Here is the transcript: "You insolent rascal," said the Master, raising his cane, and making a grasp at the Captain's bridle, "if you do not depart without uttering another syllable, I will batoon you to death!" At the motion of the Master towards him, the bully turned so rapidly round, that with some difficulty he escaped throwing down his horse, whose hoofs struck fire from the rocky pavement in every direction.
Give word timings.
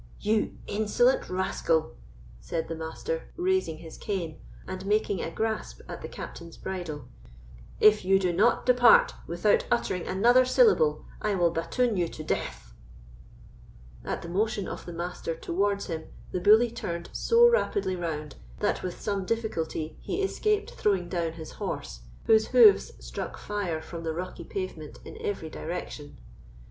"You 0.19 0.55
insolent 0.65 1.29
rascal," 1.29 1.93
said 2.39 2.67
the 2.67 2.73
Master, 2.75 3.25
raising 3.37 3.77
his 3.77 3.99
cane, 3.99 4.39
and 4.67 4.83
making 4.87 5.21
a 5.21 5.29
grasp 5.29 5.81
at 5.87 6.01
the 6.01 6.07
Captain's 6.07 6.57
bridle, 6.57 7.07
"if 7.79 8.03
you 8.03 8.17
do 8.17 8.33
not 8.33 8.65
depart 8.65 9.13
without 9.27 9.67
uttering 9.69 10.07
another 10.07 10.43
syllable, 10.43 11.05
I 11.21 11.35
will 11.35 11.51
batoon 11.51 11.97
you 11.97 12.07
to 12.07 12.23
death!" 12.23 12.73
At 14.03 14.23
the 14.23 14.27
motion 14.27 14.67
of 14.67 14.87
the 14.87 14.91
Master 14.93 15.35
towards 15.35 15.85
him, 15.85 16.07
the 16.31 16.41
bully 16.41 16.71
turned 16.71 17.09
so 17.13 17.47
rapidly 17.47 17.95
round, 17.95 18.37
that 18.57 18.81
with 18.81 18.99
some 18.99 19.23
difficulty 19.23 19.97
he 20.01 20.23
escaped 20.23 20.71
throwing 20.71 21.09
down 21.09 21.33
his 21.33 21.51
horse, 21.51 21.99
whose 22.25 22.47
hoofs 22.47 22.91
struck 22.99 23.37
fire 23.37 23.83
from 23.83 24.01
the 24.01 24.13
rocky 24.13 24.45
pavement 24.45 24.97
in 25.05 25.15
every 25.21 25.51
direction. 25.51 26.17